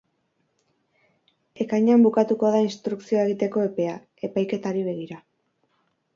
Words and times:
Ekainean 1.65 2.05
bukatuko 2.05 2.51
da 2.57 2.63
instrukzioa 2.69 3.27
egiteko 3.27 3.67
epea, 3.67 3.95
epaiketari 4.31 4.85
begira. 4.91 5.21